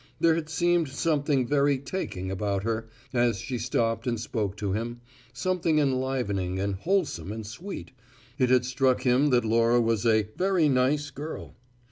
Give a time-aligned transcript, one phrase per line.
[0.19, 4.99] There had seemed something very "taking" about her, as she stopped and spoke to him,
[5.31, 7.91] something enlivening and wholesome and sweet
[8.39, 11.53] it had struck him that Laura was a "very nice girl."